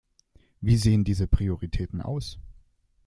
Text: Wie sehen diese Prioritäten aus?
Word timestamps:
Wie 0.61 0.77
sehen 0.77 1.03
diese 1.03 1.27
Prioritäten 1.27 2.01
aus? 2.01 2.39